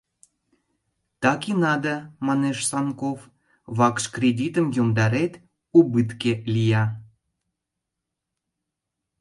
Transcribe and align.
—Так 1.23 1.39
и 1.51 1.53
надо,— 1.65 1.93
манеш 2.27 2.57
Санков,— 2.69 3.19
вакш 3.77 4.03
кредитым 4.15 4.67
йомдарет, 4.75 5.33
убытке 5.79 6.31
лия. 6.53 6.83